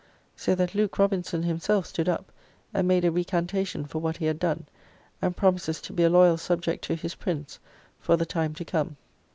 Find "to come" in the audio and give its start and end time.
8.55-8.97